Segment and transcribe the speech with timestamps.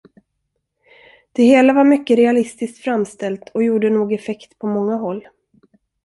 [1.31, 5.27] Det hela var mycket realistiskt framställt och gjorde nog effekt på många håll.